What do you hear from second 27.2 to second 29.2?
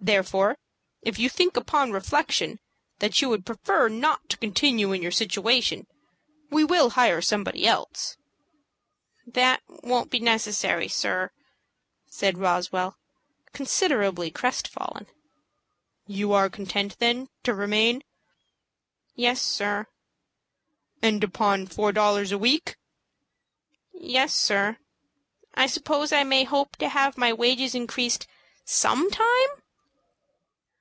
wages increased some